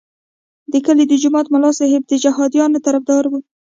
[0.71, 3.39] د کلي د جومات ملا صاحب د جهادیانو طرفدار وو.